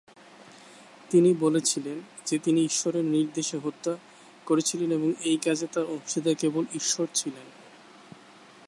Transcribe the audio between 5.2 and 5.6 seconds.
এই